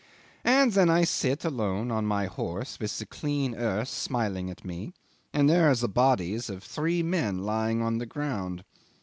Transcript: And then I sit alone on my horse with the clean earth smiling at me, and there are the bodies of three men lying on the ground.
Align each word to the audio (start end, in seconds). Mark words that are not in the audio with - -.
And 0.43 0.71
then 0.71 0.89
I 0.89 1.03
sit 1.03 1.45
alone 1.45 1.91
on 1.91 2.07
my 2.07 2.25
horse 2.25 2.79
with 2.79 2.97
the 2.97 3.05
clean 3.05 3.53
earth 3.53 3.87
smiling 3.87 4.49
at 4.49 4.65
me, 4.65 4.93
and 5.31 5.47
there 5.47 5.69
are 5.69 5.75
the 5.75 5.87
bodies 5.87 6.49
of 6.49 6.63
three 6.63 7.03
men 7.03 7.43
lying 7.43 7.83
on 7.83 7.99
the 7.99 8.07
ground. 8.07 8.63